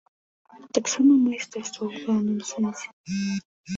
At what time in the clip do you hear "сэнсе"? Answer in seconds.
2.51-2.87